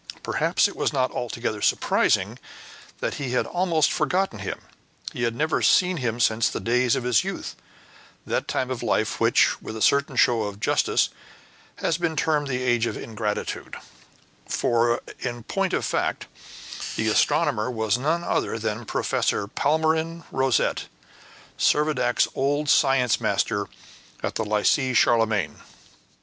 Perhaps 0.23 0.67
it 0.67 0.75
was 0.75 0.91
not 0.91 1.11
altogether 1.11 1.61
surprising 1.61 2.39
that 3.01 3.13
he 3.21 3.33
had 3.33 3.45
almost 3.45 3.93
forgotten 3.93 4.39
him; 4.39 4.57
he 5.13 5.21
had 5.21 5.35
never 5.35 5.61
seen 5.61 5.97
him 5.97 6.19
since 6.19 6.49
the 6.49 6.59
days 6.59 6.95
of 6.95 7.03
his 7.03 7.23
youth, 7.23 7.55
that 8.25 8.47
time 8.47 8.71
of 8.71 8.81
life 8.81 9.19
which, 9.19 9.61
with 9.61 9.77
a 9.77 9.79
certain 9.83 10.15
show 10.15 10.41
of 10.41 10.59
justice, 10.59 11.09
has 11.75 11.99
been 11.99 12.15
termed 12.15 12.47
the 12.47 12.63
age 12.63 12.87
of 12.87 12.97
ingratitude; 12.97 13.75
for, 14.49 15.03
in 15.19 15.43
point 15.43 15.71
of 15.71 15.85
fact, 15.85 16.25
the 16.95 17.07
astronomer 17.07 17.69
was 17.69 17.95
none 17.99 18.23
other 18.23 18.57
than 18.57 18.85
Professor 18.85 19.45
Palmyrin 19.47 20.23
Rosette, 20.31 20.87
Servadac's 21.59 22.27
old 22.33 22.69
science 22.71 23.21
master 23.21 23.67
at 24.23 24.33
the 24.33 24.45
Lycee 24.45 24.95
Charlemagne. 24.95 25.57